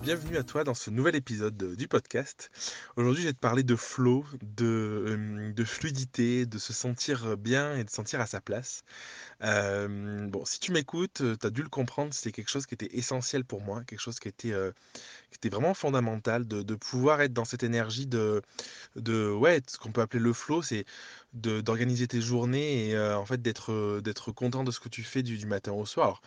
bienvenue 0.00 0.36
à 0.36 0.44
toi 0.44 0.64
dans 0.64 0.74
ce 0.74 0.90
nouvel 0.90 1.16
épisode 1.16 1.56
de- 1.56 1.74
du 1.74 1.88
podcast. 1.88 2.50
Aujourd'hui, 2.96 3.22
je 3.22 3.28
vais 3.28 3.32
te 3.32 3.38
parler 3.38 3.62
de 3.62 3.76
flow, 3.76 4.24
de, 4.42 5.52
euh, 5.58 5.64
fluidité, 5.64 6.46
de 6.46 6.58
se 6.58 6.72
sentir 6.72 7.36
bien 7.36 7.76
et 7.76 7.84
de 7.84 7.90
se 7.90 7.96
sentir 7.96 8.20
à 8.20 8.26
sa 8.26 8.40
place. 8.40 8.84
Euh, 9.42 10.26
bon, 10.28 10.44
si 10.44 10.60
tu 10.60 10.72
m'écoutes, 10.72 11.22
tu 11.40 11.46
as 11.46 11.50
dû 11.50 11.62
le 11.62 11.68
comprendre, 11.68 12.14
c'est 12.14 12.32
quelque 12.32 12.50
chose 12.50 12.66
qui 12.66 12.74
était 12.74 12.96
essentiel 12.96 13.44
pour 13.44 13.60
moi, 13.60 13.82
quelque 13.84 14.00
chose 14.00 14.18
qui 14.18 14.28
était, 14.28 14.52
euh, 14.52 14.72
qui 15.30 15.36
était 15.36 15.48
vraiment 15.48 15.74
fondamental, 15.74 16.46
de, 16.46 16.62
de 16.62 16.74
pouvoir 16.74 17.20
être 17.20 17.32
dans 17.32 17.44
cette 17.44 17.62
énergie 17.62 18.06
de, 18.06 18.42
de 18.96 19.30
ouais, 19.30 19.60
ce 19.68 19.78
qu'on 19.78 19.92
peut 19.92 20.00
appeler 20.00 20.22
le 20.22 20.32
flow, 20.32 20.62
c'est 20.62 20.84
de- 21.34 21.60
d'organiser 21.60 22.08
tes 22.08 22.20
journées 22.20 22.88
et 22.88 22.94
euh, 22.96 23.16
en 23.18 23.26
fait 23.26 23.40
d'être 23.42 23.72
euh, 23.72 24.00
d'être 24.00 24.32
content 24.32 24.64
de 24.64 24.70
ce 24.70 24.80
que 24.80 24.88
tu 24.88 25.02
fais 25.02 25.22
du, 25.22 25.36
du 25.38 25.46
matin 25.46 25.72
au 25.72 25.84
soir. 25.86 26.20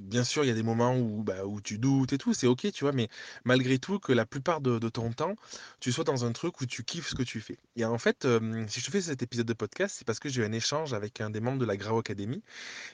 Bien 0.00 0.24
sûr, 0.24 0.44
il 0.44 0.48
y 0.48 0.50
a 0.50 0.54
des 0.54 0.62
moments 0.62 0.96
où, 0.96 1.22
bah, 1.24 1.44
où 1.46 1.60
tu 1.60 1.78
doutes 1.78 2.12
et 2.12 2.18
tout, 2.18 2.34
c'est 2.34 2.46
ok, 2.46 2.70
tu 2.72 2.84
vois, 2.84 2.92
mais 2.92 3.08
malgré 3.44 3.78
tout, 3.78 3.98
que 3.98 4.12
la 4.12 4.26
plupart 4.26 4.60
de, 4.60 4.78
de 4.78 4.88
ton 4.88 5.12
temps, 5.12 5.34
tu 5.80 5.92
sois 5.92 6.04
dans 6.04 6.24
un 6.24 6.32
truc 6.32 6.60
où 6.60 6.66
tu 6.66 6.84
kiffes 6.84 7.08
ce 7.08 7.14
que 7.14 7.22
tu 7.22 7.40
fais. 7.40 7.58
Et 7.76 7.84
en 7.84 7.98
fait, 7.98 8.24
euh, 8.24 8.64
si 8.68 8.80
je 8.80 8.86
te 8.86 8.90
fais 8.90 9.00
cet 9.02 9.22
épisode 9.22 9.46
de 9.46 9.52
podcast, 9.54 9.96
c'est 9.98 10.06
parce 10.06 10.20
que 10.20 10.28
j'ai 10.28 10.42
eu 10.42 10.44
un 10.44 10.52
échange 10.52 10.92
avec 10.94 11.20
un 11.20 11.30
des 11.30 11.40
membres 11.40 11.58
de 11.58 11.64
la 11.66 11.76
Grau 11.76 11.98
Academy 11.98 12.42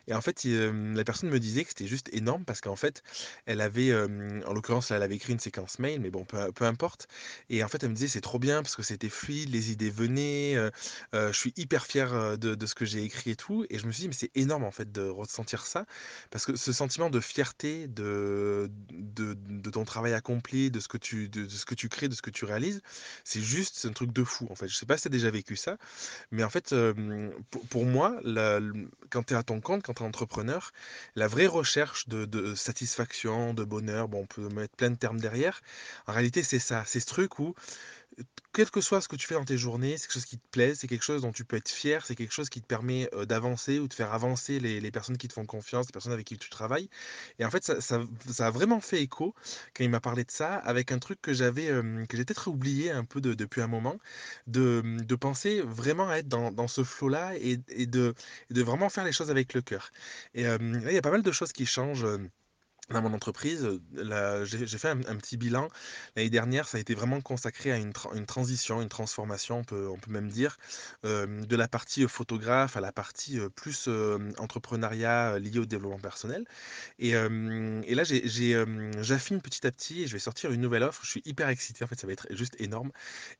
et 0.06 0.14
en 0.14 0.20
fait, 0.20 0.44
la 0.44 1.04
personne 1.04 1.30
me 1.30 1.38
disait 1.40 1.62
que 1.64 1.70
c'était 1.70 1.86
juste 1.86 2.08
énorme 2.12 2.44
parce 2.44 2.60
qu'en 2.60 2.76
fait, 2.76 3.02
elle 3.46 3.60
avait, 3.60 3.94
en 3.94 4.52
l'occurrence, 4.52 4.90
elle 4.90 5.02
avait 5.02 5.16
écrit 5.16 5.32
une 5.32 5.38
séquence 5.40 5.78
mail, 5.78 6.00
mais 6.00 6.10
bon, 6.10 6.24
peu 6.24 6.52
peu 6.52 6.64
importe 6.64 7.08
et 7.48 7.62
en 7.64 7.68
fait, 7.68 7.82
elle 7.82 7.90
me 7.90 7.94
disait: 7.94 8.08
«C'est 8.08 8.20
trop 8.20 8.38
bien 8.38 8.62
parce 8.62 8.76
que 8.76 8.82
c'était 8.82 9.08
fluide, 9.08 9.50
les 9.50 9.70
idées 9.72 9.90
venaient, 9.90 10.56
heu, 10.56 10.70
je 11.14 11.32
suis 11.32 11.49
hyper 11.56 11.86
fier, 11.86 12.38
de 12.38 12.66
ce 12.66 12.74
que 12.74 12.84
j'ai 12.84 13.02
écrit 13.04 13.30
et 13.30 13.36
tout» 13.36 13.64
et 13.70 13.78
je 13.78 13.86
me 13.86 13.92
suis 13.92 14.02
dit: 14.02 14.08
«Mais 14.08 14.14
c'est 14.14 14.30
énorme, 14.34 14.64
en 14.64 14.70
fait, 14.70 14.90
de 14.92 15.02
ressentir 15.08 15.66
ça» 15.66 15.86
parce 16.30 16.44
que 16.46 16.56
ce 16.56 16.72
sentiment 16.72 17.10
de 17.10 17.20
fierté 17.20 17.88
de 17.88 18.70
de 18.92 19.70
ton 19.70 19.84
travail 19.84 20.14
accompli, 20.14 20.70
de 20.70 20.80
ce 20.80 20.88
que 20.88 20.98
tu 20.98 21.28
de 21.28 21.48
ce 21.48 21.64
que 21.64 21.74
tu 21.74 21.88
crées, 21.88 22.08
de 22.08 22.14
ce 22.14 22.22
que 22.22 22.30
tu 22.30 22.44
réalises, 22.44 22.80
c'est 23.24 23.40
juste 23.40 23.86
un 23.88 23.92
truc 23.92 24.12
de 24.12 24.24
fou, 24.24 24.46
en 24.50 24.54
fait. 24.54 24.68
Je 24.68 24.76
sais 24.76 24.86
pas 24.86 24.96
si 24.96 25.02
tu 25.02 25.08
as 25.08 25.10
déjà 25.10 25.30
vécu 25.30 25.56
ça? 25.56 25.76
Mais 26.30 26.44
en 26.44 26.50
fait, 26.50 26.74
pour 27.70 27.86
moi, 27.86 28.20
quand 29.10 29.22
tu 29.24 29.34
es 29.34 29.36
à 29.36 29.42
ton 29.42 29.60
compte, 29.60 29.82
quand 29.82 29.94
tu 29.94 30.02
es 30.02 30.06
entrepreneur, 30.06 30.72
la 31.16 31.28
vraie 31.28 31.46
recherche 31.46 32.08
de 32.08 32.54
satisfaction, 32.54 33.54
de 33.54 33.64
bonheur, 33.64 34.08
bon, 34.08 34.20
on 34.22 34.26
peut 34.26 34.48
mettre 34.48 34.76
plein 34.76 34.90
de 34.90 34.96
termes 34.96 35.20
derrière. 35.20 35.60
En 36.06 36.12
réalité, 36.12 36.42
c'est 36.42 36.58
ça, 36.58 36.84
c'est 36.86 37.00
ce 37.00 37.06
truc 37.06 37.38
où 37.38 37.54
quel 38.52 38.70
que 38.70 38.80
soit 38.80 39.00
ce 39.00 39.08
que 39.08 39.16
tu 39.16 39.26
fais 39.26 39.34
dans 39.34 39.44
tes 39.44 39.58
journées, 39.58 39.96
c'est 39.96 40.06
quelque 40.06 40.14
chose 40.14 40.24
qui 40.24 40.38
te 40.38 40.48
plaît, 40.50 40.74
c'est 40.74 40.88
quelque 40.88 41.04
chose 41.04 41.22
dont 41.22 41.32
tu 41.32 41.44
peux 41.44 41.56
être 41.56 41.68
fier, 41.68 42.04
c'est 42.04 42.16
quelque 42.16 42.32
chose 42.32 42.48
qui 42.48 42.60
te 42.60 42.66
permet, 42.66 43.08
d'avancer 43.26 43.78
ou 43.78 43.88
de 43.88 43.94
faire 43.94 44.12
avancer 44.12 44.58
les 44.60 44.90
personnes 44.90 45.16
qui 45.16 45.28
te 45.28 45.32
font 45.32 45.46
confiance, 45.46 45.86
les 45.86 45.92
personnes 45.92 46.12
avec 46.12 46.26
qui 46.26 46.36
tu 46.36 46.50
travailles. 46.50 46.88
Et 47.38 47.44
en 47.44 47.50
fait, 47.50 47.64
ça 47.80 48.46
a 48.46 48.50
vraiment 48.50 48.80
fait 48.80 49.02
écho 49.02 49.34
quand 49.74 49.84
il 49.84 49.90
m'a 49.90 50.00
parlé 50.00 50.24
de 50.24 50.30
ça 50.30 50.54
avec 50.56 50.92
un 50.92 50.98
truc 50.98 51.20
que 51.22 51.32
j'avais, 51.32 51.68
que 52.08 52.16
j'ai 52.16 52.24
peut-être 52.24 52.48
oublié 52.48 52.90
un 52.90 53.04
peu 53.04 53.20
de 53.20 53.34
depuis 53.34 53.60
un 53.62 53.68
moment, 53.68 53.98
de, 54.46 54.82
mmh, 54.84 55.02
de 55.02 55.14
penser 55.14 55.60
vraiment 55.62 56.08
à 56.08 56.16
être 56.18 56.28
dans 56.28 56.68
ce 56.68 56.84
flow-là 56.84 57.34
et 57.36 57.56
de 57.86 58.14
vraiment 58.50 58.88
faire 58.88 59.04
les 59.04 59.12
choses 59.12 59.30
avec 59.30 59.54
le 59.54 59.62
cœur. 59.62 59.90
Et 60.34 60.42
il 60.42 60.92
y 60.92 60.98
a 60.98 61.02
pas 61.02 61.10
mal 61.10 61.22
de 61.22 61.32
choses 61.32 61.52
qui 61.52 61.66
changent, 61.66 62.06
dans 62.90 63.02
mon 63.02 63.12
entreprise, 63.14 63.68
j'ai 64.44 64.78
fait 64.78 64.88
un 64.88 65.16
petit 65.16 65.36
bilan. 65.36 65.68
L'année 66.16 66.30
dernière, 66.30 66.68
ça 66.68 66.78
a 66.78 66.80
été 66.80 66.94
vraiment 66.94 67.20
consacré 67.20 67.72
à 67.72 67.76
une 67.76 67.92
tran 67.92 68.12
une 68.14 68.26
transition, 68.26 68.82
une 68.82 68.88
transformation, 68.88 69.58
on 69.58 69.64
peut 69.64 69.88
on 69.88 69.98
peut 69.98 70.10
même 70.10 70.28
dire, 70.28 70.56
de 71.04 71.56
la 71.56 71.68
partie, 71.68 72.06
photographe 72.08 72.76
à 72.76 72.80
la 72.80 72.92
partie, 72.92 73.38
plus, 73.54 73.88
entrepreneuriat, 74.38 75.34
heu, 75.36 75.38
lié 75.38 75.58
au 75.58 75.66
développement 75.66 75.98
personnel 76.00 76.44
et 76.98 77.12
là, 77.94 78.04
j'affine 79.02 79.40
petit 79.40 79.66
à 79.66 79.72
petit 79.72 80.02
et 80.02 80.06
je 80.06 80.12
vais 80.12 80.18
sortir 80.18 80.52
une 80.52 80.60
nouvelle 80.60 80.82
offre. 80.82 81.02
Je 81.04 81.10
suis 81.10 81.22
hyper 81.24 81.48
excité, 81.48 81.84
en 81.84 81.88
fait, 81.88 81.98
ça 82.00 82.06
va 82.06 82.12
être 82.12 82.26
juste 82.30 82.56
énorme 82.60 82.90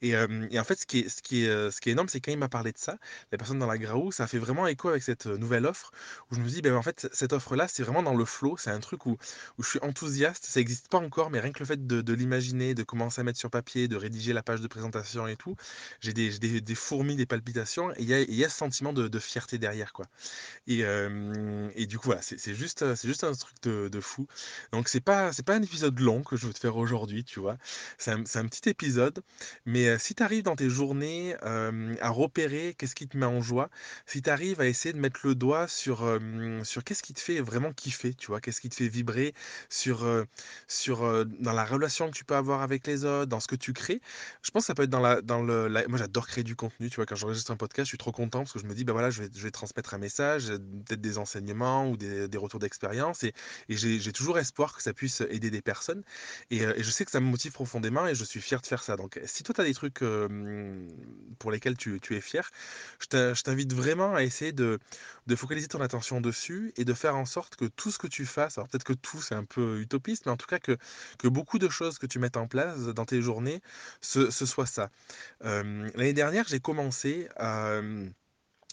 et 0.03 0.17
en 0.17 0.65
fait, 0.65 0.81
ce 0.81 0.87
qui 0.87 1.45
est 1.47 1.87
énorme, 1.87 2.09
c'est 2.09 2.21
quand 2.21 2.33
il 2.33 2.39
m'a 2.39 2.49
parlé 2.49 2.73
de 2.73 2.79
ça, 2.79 2.99
la 3.33 3.39
personne 3.39 3.59
dans 3.59 3.67
la 3.67 3.79
Graou, 3.79 4.13
ça 4.13 4.27
fait 4.27 4.39
vraiment 4.39 4.67
écho 4.67 4.89
avec 4.89 5.03
cette, 5.03 5.27
nouvelle 5.27 5.67
offre 5.67 5.91
où 6.31 6.35
je 6.35 6.41
me 6.41 6.49
dis: 6.49 6.63
«Beh, 6.63 6.71
en 6.73 6.83
fait, 6.83 7.09
cette 7.13 7.33
offre-là, 7.33 7.69
c'est 7.69 7.83
vraiment 7.83 8.03
dans 8.03 8.15
le 8.15 8.25
flow». 8.25 8.57
C'est 8.59 8.71
un 8.71 8.81
truc 8.81 9.07
où 9.07 9.17
où 9.59 9.63
je 9.63 9.71
suis 9.71 9.79
enthousiaste. 9.83 10.45
Ça 10.45 10.61
existe 10.61 10.89
pas 10.89 10.99
encore, 10.99 11.31
mais 11.31 11.41
rien 11.41 11.53
que 11.53 11.61
le 11.61 11.67
fait 11.67 11.87
de 11.87 12.13
l'imaginer, 12.15 12.75
de 12.75 12.83
commencer 12.83 13.21
à 13.21 13.25
mettre 13.25 13.39
sur 13.39 13.51
papier, 13.51 13.89
de 13.89 13.97
rédiger 13.97 14.33
la 14.33 14.43
page 14.43 14.61
de 14.61 14.69
présentation 14.69 15.27
et 15.27 15.37
tout, 15.37 15.57
j'ai 16.01 16.13
des 16.13 16.75
fourmis, 16.75 17.17
des 17.17 17.27
palpitations 17.27 17.93
et 17.93 18.03
il 18.03 18.35
y 18.35 18.45
a 18.45 18.49
ce 18.49 18.57
sentiment 18.57 18.93
de 18.93 19.19
fierté 19.19 19.59
derrière, 19.59 19.93
quoi. 19.93 20.07
Et 20.67 21.87
du 21.87 21.99
coup, 21.99 22.07
voilà, 22.07 22.23
c'est 22.23 22.55
juste, 22.55 22.83
un 22.83 23.33
truc 23.33 23.57
de 23.63 24.01
fou. 24.01 24.27
Donc 24.73 24.89
c'est 24.89 25.01
pas 25.01 25.31
pas 25.47 25.55
un 25.57 25.63
épisode 25.63 25.99
long 25.99 26.23
que 26.23 26.37
je 26.37 26.47
veux 26.47 26.53
te 26.53 26.59
faire 26.59 26.77
aujourd'hui, 26.77 27.25
tu 27.25 27.41
vois? 27.41 27.57
C'est 27.99 28.13
un 28.13 28.47
petit 28.49 28.69
épisode, 28.69 29.23
mais 29.67 29.99
si 29.99 30.15
tu 30.15 30.23
arrives 30.23 30.45
dans 30.45 30.57
tes 30.57 30.71
journées, 30.71 31.37
à 31.43 32.11
repérer 32.11 32.75
qu'est-ce 32.79 32.95
qui 32.95 33.09
te 33.09 33.17
met 33.17 33.27
en 33.27 33.43
joie, 33.43 33.71
si 34.07 34.23
tu 34.23 34.31
arrives 34.31 34.61
à 34.61 34.67
essayer 34.67 34.93
de 34.93 34.99
mettre 34.99 35.21
le 35.25 35.35
doigt 35.35 35.69
sur, 35.69 36.19
sur 36.65 36.85
qu'est-ce 36.85 37.03
qui 37.03 37.15
te 37.15 37.21
fait 37.21 37.41
vraiment 37.41 37.73
kiffer, 37.73 38.15
tu 38.15 38.29
vois? 38.29 38.41
Qu'est-ce 38.41 38.61
qui 38.61 38.69
te 38.69 38.77
fait 38.77 38.89
vibrer 38.89 39.20
sur, 39.69 40.07
sur, 40.69 41.25
dans 41.27 41.53
la 41.53 41.65
relation 41.65 42.11
que 42.11 42.17
tu 42.17 42.25
peux 42.25 42.37
avoir 42.37 42.63
avec 42.63 42.87
les 42.87 43.05
autres, 43.05 43.27
dans 43.27 43.41
ce 43.41 43.49
que 43.49 43.57
tu 43.57 43.73
crées. 43.73 44.01
Je 44.43 44.51
pense 44.51 44.63
que 44.65 44.67
ça 44.69 44.75
peut 44.75 44.83
être 44.85 44.91
dans 44.91 45.01
la 45.01 45.21
dans 45.23 45.43
le 45.43 45.69
moi 45.89 45.99
j'adore 45.99 46.27
créer 46.27 46.45
du 46.45 46.57
contenu, 46.57 46.91
tu 46.91 46.97
vois? 46.97 47.07
Quand 47.07 47.17
j'enregistre 47.17 47.51
un 47.51 47.57
podcast, 47.57 47.87
je 47.87 47.91
suis 47.91 47.99
trop 47.99 48.13
content 48.13 48.41
parce 48.41 48.53
que 48.53 48.59
je 48.59 48.67
me 48.67 48.75
dis: 48.75 48.85
«Bah, 48.85 48.93
voilà, 48.93 49.11
je 49.11 49.23
vais 49.25 49.51
transmettre 49.51 49.95
un 49.95 49.99
message, 49.99 50.49
peut-être 50.49 51.01
des 51.01 51.19
enseignements 51.19 51.89
ou 51.91 51.97
des 51.97 52.29
des 52.29 52.39
retours 52.39 52.61
d'expérience» 52.61 53.23
et 53.25 53.33
et 53.69 53.77
j'ai 53.77 54.13
toujours 54.13 54.39
espoir 54.39 54.77
que 54.77 54.83
ça 54.83 54.93
puisse 54.95 55.21
aider 55.23 55.51
des 55.51 55.63
personnes 55.63 56.03
et 56.51 56.61
je 56.83 56.91
sais 56.91 57.05
que 57.05 57.11
ça 57.11 57.21
me 57.21 57.27
motive 57.27 57.53
profondément 57.53 58.07
et 58.07 58.15
je 58.15 58.25
suis 58.25 58.41
fier 58.41 58.61
de 58.61 58.67
faire 58.67 58.83
ça. 58.83 58.97
Donc 58.97 59.21
si 59.25 59.43
toi 59.43 59.55
tu 59.55 59.61
as 59.61 59.65
des 59.65 59.75
trucs, 59.75 60.01
pour 61.39 61.51
lesquels 61.51 61.77
tu 61.77 62.01
tu 62.01 62.17
es 62.17 62.21
fier, 62.21 62.51
je 63.01 63.43
t'invite 63.43 63.73
vraiment 63.73 64.15
à 64.15 64.23
essayer 64.23 64.53
de 64.53 64.79
de 65.27 65.37
focaliser 65.37 65.69
ton 65.69 65.81
attention 65.81 66.21
dessus 66.21 66.73
et 66.77 66.85
de 66.85 66.95
faire 66.95 67.17
en 67.17 67.25
sorte 67.27 67.57
que 67.57 67.65
tout 67.67 67.91
ce 67.91 67.99
que 67.99 68.07
tu 68.07 68.27
fasses, 68.27 68.59
alors 68.59 68.69
peut-être 68.69 68.85
que 68.85 68.93
tout 68.93 69.10
c'est 69.21 69.35
un 69.35 69.45
peu 69.45 69.81
utopiste, 69.81 70.27
mais 70.27 70.33
en 70.33 70.37
tout 70.37 70.47
cas 70.47 70.59
que 70.59 70.79
beaucoup 71.29 71.59
de 71.59 71.69
choses 71.69 71.99
que 71.99 72.07
tu 72.07 72.19
mettes 72.19 72.37
en 72.37 72.47
place 72.47 72.87
dans 72.87 73.05
tes 73.05 73.23
journées, 73.23 73.61
ce 74.01 74.31
soit 74.31 74.67
ça. 74.67 74.91
L'année 75.41 76.13
dernière, 76.13 76.47
j'ai 76.49 76.61
commencé 76.61 77.29
à, 77.37 77.81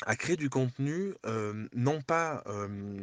à 0.06 0.16
créer 0.16 0.35
du 0.38 0.50
contenu, 0.50 1.13
non 1.74 2.02
pas, 2.02 2.44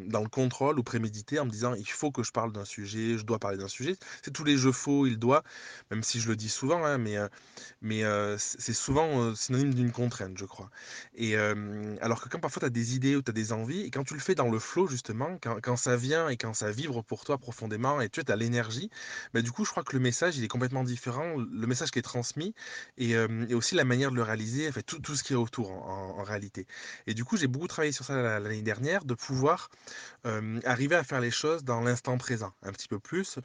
dans 0.06 0.22
le 0.22 0.28
contrôle 0.28 0.78
ou 0.78 0.82
prémédité 0.84 1.40
en 1.40 1.44
me 1.46 1.50
disant: 1.50 1.74
«Il 1.74 1.88
faut 1.88 2.12
que 2.12 2.22
je 2.22 2.30
parle 2.30 2.52
d'un 2.52 2.64
sujet, 2.64 3.18
je 3.18 3.24
dois 3.24 3.38
parler 3.40 3.58
d'un 3.58 3.68
sujet». 3.68 3.96
C'est 4.22 4.30
tous 4.30 4.44
les 4.44 4.56
«je», 4.56 4.70
«faut», 4.70 5.06
«il 5.06 5.18
doit», 5.18 5.42
même 5.90 6.02
si 6.04 6.20
je 6.20 6.28
le 6.28 6.36
dis 6.36 6.48
souvent, 6.48 6.84
hein, 6.84 6.98
mais, 6.98 7.16
mais, 7.82 8.02
c'est 8.38 8.72
souvent, 8.74 9.34
synonyme 9.34 9.74
d'une 9.74 9.92
contrainte, 9.92 10.38
je 10.38 10.44
crois. 10.44 10.70
Et 11.14 11.36
alors 11.36 12.22
que 12.22 12.28
quand 12.28 12.40
parfois 12.40 12.60
tu 12.60 12.66
as 12.66 12.70
des 12.70 12.94
idées 12.96 13.16
ou 13.16 13.22
tu 13.22 13.30
as 13.30 13.34
des 13.34 13.52
envies 13.52 13.82
et 13.82 13.90
quand 13.90 14.04
tu 14.04 14.14
le 14.14 14.20
fais 14.20 14.34
dans 14.36 14.50
le 14.50 14.58
flow 14.60 14.86
justement, 14.86 15.38
quand 15.42 15.60
quand 15.62 15.76
ça 15.76 15.96
vient 15.96 16.28
et 16.28 16.36
quand 16.36 16.54
ça 16.54 16.70
vibre 16.70 17.02
pour 17.04 17.24
toi 17.24 17.38
profondément 17.38 18.00
et 18.00 18.08
tu 18.08 18.20
as 18.26 18.36
l'énergie, 18.36 18.90
bah, 19.34 19.42
du 19.42 19.50
coup, 19.52 19.64
je 19.64 19.70
crois 19.70 19.82
que 19.84 19.96
le 19.96 20.00
message, 20.02 20.36
il 20.38 20.44
est 20.44 20.48
complètement 20.48 20.84
différent. 20.84 21.36
Le 21.38 21.66
message 21.66 21.90
qui 21.90 21.98
est 21.98 22.02
transmis 22.02 22.54
et 22.98 23.12
et 23.12 23.54
aussi 23.54 23.74
la 23.74 23.84
manière 23.84 24.10
de 24.10 24.16
le 24.16 24.22
réaliser, 24.22 24.68
en 24.68 24.72
fait, 24.72 24.82
tout 24.84 25.00
tout 25.00 25.16
ce 25.16 25.24
qui 25.24 25.32
est 25.32 25.36
autour 25.36 25.70
en 25.72 26.22
réalité. 26.24 26.66
Et 27.06 27.14
du 27.14 27.24
coup, 27.24 27.36
j'ai 27.36 27.46
beaucoup 27.46 27.68
travaillé 27.68 27.92
sur 27.92 28.04
ça 28.04 28.16
la 28.20 28.40
l'année 28.40 28.62
dernière, 28.62 29.04
de 29.04 29.14
pouvoir, 29.14 29.70
arriver 30.64 30.96
à 30.96 31.04
faire 31.04 31.20
les 31.20 31.30
choses 31.30 31.64
dans 31.64 31.80
l'instant 31.80 32.18
présent, 32.18 32.52
un 32.62 32.72
petit 32.72 32.88
peu 32.88 32.98
plus. 32.98 33.38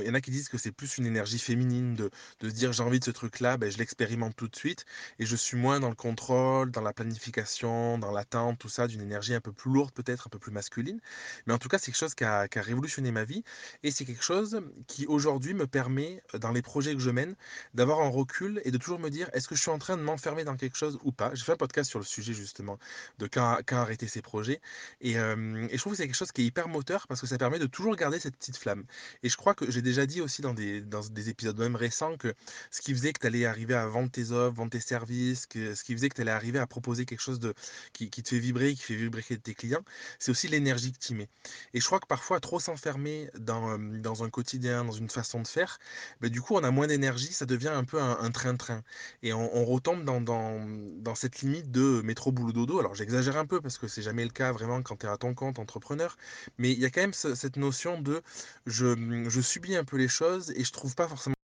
Il 0.00 0.06
y 0.06 0.10
en 0.10 0.14
a 0.14 0.20
qui 0.20 0.30
disent 0.30 0.48
que 0.48 0.58
c'est 0.58 0.72
plus 0.72 0.98
une 0.98 1.06
énergie 1.06 1.38
féminine 1.38 1.94
de 1.94 2.10
de 2.40 2.48
se 2.48 2.54
dire: 2.54 2.72
«J'ai 2.72 2.82
envie 2.82 3.00
de 3.00 3.04
ce 3.04 3.10
truc-là, 3.10 3.56
beh, 3.56 3.70
je 3.70 3.78
l'expérimente 3.78 4.36
tout 4.36 4.48
de 4.48 4.56
suite» 4.56 4.84
et 5.18 5.26
je 5.26 5.36
suis 5.36 5.56
moins 5.56 5.80
dans 5.80 5.88
le 5.88 5.94
contrôle, 5.94 6.70
dans 6.70 6.80
la 6.82 6.92
planification, 6.92 7.98
dans 7.98 8.10
l'attente, 8.12 8.58
tout 8.58 8.68
ça, 8.68 8.86
d'une 8.86 9.00
énergie 9.02 9.34
un 9.34 9.40
peu 9.40 9.52
plus 9.52 9.70
lourde 9.72 9.92
peut-être, 9.94 10.26
un 10.28 10.30
peu 10.30 10.38
plus 10.38 10.52
masculine. 10.52 11.00
Mais 11.46 11.52
en 11.54 11.58
tout 11.58 11.68
cas, 11.68 11.78
c'est 11.78 11.86
quelque 11.86 11.96
chose 11.98 12.14
qui 12.14 12.24
a 12.24 12.48
qui 12.48 12.58
a 12.58 12.62
révolutionné 12.62 13.10
ma 13.12 13.24
vie 13.24 13.42
et 13.82 13.90
c'est 13.90 14.04
quelque 14.04 14.24
chose 14.24 14.60
qui 14.86 15.06
aujourd'hui 15.06 15.54
me 15.54 15.66
permet, 15.66 16.22
dans 16.34 16.52
les 16.52 16.62
projets 16.62 16.94
que 16.94 17.00
je 17.00 17.10
mène, 17.10 17.34
d'avoir 17.74 18.00
un 18.00 18.08
recul 18.08 18.60
et 18.64 18.70
de 18.70 18.78
toujours 18.78 18.98
me 19.00 19.10
dire: 19.10 19.28
«Est-ce 19.32 19.48
que 19.48 19.54
je 19.54 19.60
suis 19.62 19.70
en 19.70 19.78
train 19.78 19.96
de 19.96 20.02
m'enfermer 20.02 20.44
dans 20.44 20.56
quelque 20.56 20.76
chose 20.76 20.98
ou 21.04 21.12
pas?» 21.12 21.34
j'ai 21.34 21.44
fait 21.44 21.52
un 21.52 21.56
podcast 21.56 21.88
sur 21.90 21.98
le 21.98 22.04
sujet 22.04 22.32
justement 22.34 22.71
de 23.18 23.26
quand 23.26 23.58
arrêter 23.70 24.08
ses 24.08 24.22
projets 24.22 24.60
et 25.00 25.14
je 25.14 25.76
trouve 25.78 25.92
que 25.92 25.98
c'est 25.98 26.06
quelque 26.06 26.16
chose 26.16 26.32
qui 26.32 26.42
est 26.42 26.44
hyper 26.44 26.68
moteur 26.68 27.06
parce 27.06 27.20
que 27.20 27.26
ça 27.26 27.38
permet 27.38 27.58
de 27.58 27.66
toujours 27.66 27.96
garder 27.96 28.18
cette 28.18 28.36
petite 28.36 28.56
flamme 28.56 28.84
et 29.22 29.28
je 29.28 29.36
crois 29.36 29.54
que 29.54 29.70
j'ai 29.70 29.82
déjà 29.82 30.06
dit 30.06 30.20
aussi 30.20 30.42
dans 30.42 30.54
des 30.54 31.28
épisodes 31.28 31.58
même 31.58 31.76
récents 31.76 32.16
que 32.16 32.34
ce 32.70 32.80
qui 32.80 32.94
faisait 32.94 33.12
que 33.12 33.20
tu 33.20 33.26
allais 33.26 33.46
arriver 33.46 33.74
à 33.74 33.86
vendre 33.86 34.10
tes 34.10 34.30
offres, 34.30 34.56
vendre 34.56 34.70
tes 34.70 34.80
services, 34.80 35.46
que 35.46 35.74
ce 35.74 35.84
qui 35.84 35.94
faisait 35.94 36.08
que 36.08 36.14
tu 36.14 36.20
allais 36.22 36.30
arriver 36.30 36.58
à 36.58 36.66
proposer 36.66 37.04
quelque 37.04 37.20
chose 37.20 37.40
de 37.40 37.54
qui 37.92 38.10
te 38.10 38.28
fait 38.28 38.38
vibrer, 38.38 38.74
qui 38.74 38.82
fait 38.82 38.96
vibrer 38.96 39.22
tes 39.22 39.54
clients, 39.54 39.84
c'est 40.18 40.30
aussi 40.30 40.48
l'énergie 40.48 40.92
que 40.92 40.98
tu 40.98 41.14
mets 41.14 41.28
et 41.74 41.80
je 41.80 41.86
crois 41.86 42.00
que 42.00 42.06
parfois 42.06 42.40
trop 42.40 42.60
s'enfermer 42.60 43.30
dans, 43.38 43.78
un 44.24 44.30
quotidien, 44.30 44.84
dans 44.84 44.92
une 44.92 45.10
façon 45.10 45.40
de 45.40 45.46
faire, 45.46 45.78
beh, 46.20 46.30
du 46.30 46.40
coup 46.40 46.54
on 46.54 46.64
a 46.64 46.70
moins 46.70 46.86
d'énergie, 46.86 47.32
ça 47.32 47.46
devient 47.46 47.68
un 47.68 47.84
peu 47.84 48.00
un 48.00 48.30
train-train 48.30 48.82
et 49.22 49.32
on 49.32 49.64
retombe 49.64 50.04
dans 50.04 50.20
dans 50.20 51.14
cette 51.14 51.40
limite 51.40 51.70
de 51.70 52.00
métro 52.02 52.32
boulot 52.32 52.52
Alors 52.70 52.94
j'exagère 52.94 53.36
un 53.36 53.46
peu 53.46 53.60
parce 53.60 53.78
que 53.78 53.88
c'est 53.88 54.02
jamais 54.02 54.24
le 54.24 54.30
cas 54.30 54.52
vraiment 54.52 54.82
quand 54.82 54.96
tu 54.96 55.06
es 55.06 55.08
à 55.08 55.16
ton 55.16 55.34
compte 55.34 55.58
entrepreneur, 55.58 56.16
mais 56.58 56.72
il 56.72 56.78
y 56.78 56.84
a 56.84 56.90
quand 56.90 57.00
même 57.00 57.12
cette 57.12 57.56
notion 57.56 58.00
de 58.00 58.22
je, 58.66 59.24
je 59.28 59.40
subis 59.40 59.76
un 59.76 59.84
peu 59.84 59.96
les 59.96 60.08
choses 60.08 60.50
et 60.56 60.64
je 60.64 60.72
trouve 60.72 60.94
pas 60.94 61.08
forcément 61.08 61.34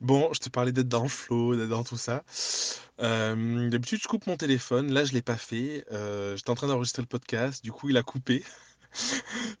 Bon, 0.00 0.30
je 0.32 0.40
te 0.40 0.50
parlais 0.50 0.72
d'être 0.72 0.88
dans 0.88 1.04
le 1.04 1.08
flow, 1.08 1.56
d'être 1.56 1.68
dans 1.68 1.84
tout 1.84 1.96
ça. 1.96 2.24
D'habitude, 2.98 4.00
je 4.02 4.08
coupe 4.08 4.26
mon 4.26 4.36
téléphone. 4.36 4.92
Là, 4.92 5.04
je 5.04 5.12
l'ai 5.12 5.22
pas 5.22 5.36
fait. 5.36 5.84
Heu, 5.92 6.34
j'étais 6.36 6.50
en 6.50 6.54
train 6.54 6.66
d'enregistrer 6.66 7.02
le 7.02 7.08
podcast, 7.08 7.62
du 7.64 7.72
coup, 7.72 7.88
il 7.88 7.96
a 7.96 8.02
coupé. 8.02 8.44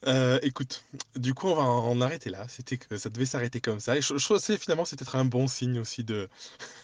Heu, 0.06 0.38
écoute, 0.42 0.84
du 1.16 1.34
coup, 1.34 1.48
on 1.48 1.54
va 1.54 1.62
en 1.62 2.00
arrêter 2.00 2.30
là. 2.30 2.46
C'était 2.48 2.76
que 2.78 2.96
ça 2.96 3.10
devait 3.10 3.26
s'arrêter 3.26 3.60
comme 3.60 3.80
ça. 3.80 3.96
Et 3.96 4.02
je 4.02 4.16
je 4.16 4.28
que 4.28 4.56
finalement, 4.56 4.84
c'est 4.84 4.96
peut-être 4.98 5.16
un 5.16 5.24
bon 5.24 5.46
signe 5.46 5.78
aussi 5.78 6.04
de 6.04 6.28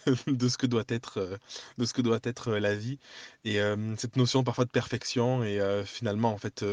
ce 0.07 0.57
que 0.57 0.67
doit 0.67 0.83
être, 0.89 1.39
être, 2.25 2.49
heu, 2.49 2.59
la 2.59 2.75
vie. 2.75 2.99
Et 3.45 3.59
cette 3.97 4.17
notion 4.17 4.43
parfois 4.43 4.65
de 4.65 4.69
perfection 4.69 5.43
et 5.43 5.59
finalement, 5.85 6.31
en 6.31 6.37
fait, 6.37 6.63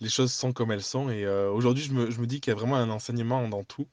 les 0.00 0.08
choses 0.08 0.32
sont 0.32 0.52
comme 0.52 0.72
elles 0.72 0.82
sont. 0.82 1.10
Et 1.10 1.26
aujourd'hui, 1.26 1.84
je 1.84 1.92
me 1.92 2.26
dis 2.26 2.40
qu'il 2.40 2.52
y 2.52 2.56
a 2.56 2.58
vraiment 2.58 2.76
un 2.76 2.90
enseignement 2.90 3.46
dans 3.48 3.64
tout. 3.64 3.86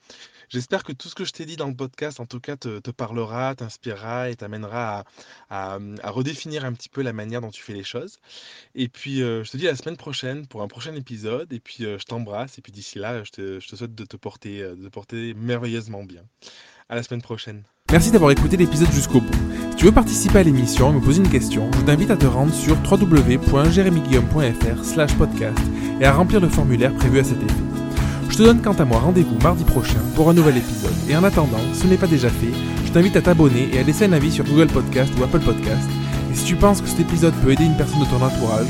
J'espère 0.50 0.84
que 0.84 0.94
tout 0.94 1.10
ce 1.10 1.16
que 1.16 1.26
je 1.26 1.32
t'ai 1.34 1.46
dit 1.46 1.58
dans 1.58 1.68
le 1.68 1.76
podcast, 1.76 2.20
en 2.20 2.26
tout 2.26 2.40
cas, 2.40 2.56
te 2.56 2.92
parlera, 2.92 3.56
t'inspirera 3.56 4.30
et 4.30 4.36
t'amènera 4.36 5.00
à 5.50 5.74
à, 5.74 6.10
redéfinir 6.10 6.66
un 6.66 6.74
petit 6.74 6.90
peu 6.90 7.02
la 7.02 7.14
manière 7.14 7.42
dont 7.42 7.52
tu 7.52 7.64
fais 7.64 7.74
les 7.74 7.84
choses. 7.84 8.20
Et 8.76 8.88
puis, 8.88 9.18
je 9.18 9.50
te 9.50 9.58
dis 9.58 9.68
à 9.68 9.72
la 9.72 9.78
semaine 9.78 9.98
prochaine 9.98 10.48
pour 10.48 10.62
un 10.62 10.68
prochain 10.68 10.96
épisode 10.96 11.23
et 11.50 11.60
puis, 11.60 11.84
je 11.84 12.06
t'embrasse 12.06 12.58
et 12.58 12.62
puis 12.62 12.72
d'ici 12.72 13.00
là, 13.00 13.24
je 13.24 13.32
te 13.32 13.60
souhaite 13.60 13.96
de 13.96 14.06
te 14.06 14.18
porter, 14.18 14.62
de 14.62 14.84
te 14.84 14.90
porter 14.90 15.34
merveilleusement 15.34 16.04
bien. 16.04 16.22
À 16.90 16.96
la 16.96 17.04
semaine 17.04 17.22
prochaine. 17.22 17.64
Merci 17.92 18.12
d'avoir 18.12 18.32
écouté 18.32 18.58
l'épisode 18.58 18.92
jusqu'au 18.92 19.22
bout. 19.22 19.38
Si 19.72 19.78
tu 19.78 19.86
veux 19.86 19.92
participer 19.92 20.40
à 20.40 20.44
l'émission 20.44 20.90
et 20.90 20.96
me 20.96 21.00
poser 21.00 21.22
une 21.22 21.30
question, 21.30 21.70
je 21.74 21.82
t'invite 21.82 22.10
à 22.10 22.18
te 22.18 22.26
rendre 22.26 22.52
sur 22.54 22.76
www.jeremyguillaume.fr 22.90 25.18
podcast 25.18 25.60
et 26.02 26.06
à 26.06 26.12
remplir 26.12 26.40
le 26.40 26.50
formulaire 26.50 26.92
prévu 26.96 27.20
à 27.20 27.24
cet 27.24 27.38
effet. 27.38 27.54
Je 28.30 28.38
te 28.38 28.42
donne 28.42 28.64
quant 28.64 28.74
à 28.74 28.86
moi 28.86 29.00
rendez-vous 29.00 29.38
mardi 29.44 29.64
prochain 29.64 30.00
pour 30.16 30.28
un 30.28 30.34
nouvel 30.34 30.58
épisode. 30.58 30.96
Et 31.08 31.16
en 31.16 31.24
attendant, 31.24 31.60
si 31.74 31.82
ce 31.82 31.88
n'est 31.88 31.98
pas 31.98 32.08
déjà 32.08 32.30
fait, 32.30 32.52
je 32.84 32.92
t'invite 32.92 33.16
à 33.16 33.22
t'abonner 33.22 33.70
et 33.72 33.78
à 33.80 33.84
laisser 33.84 34.06
un 34.06 34.14
avis 34.14 34.32
sur 34.32 34.44
Google 34.44 34.74
Podcast 34.74 35.14
ou 35.20 35.24
Apple 35.24 35.42
Podcast. 35.42 35.88
Et 36.32 36.36
si 36.36 36.46
tu 36.46 36.56
penses 36.56 36.82
que 36.82 36.88
cet 36.88 37.02
épisode 37.02 37.36
peut 37.44 37.52
aider 37.52 37.66
une 37.66 37.78
personne 37.78 38.00
de 38.00 38.06
ton 38.06 38.24
entourage, 38.24 38.70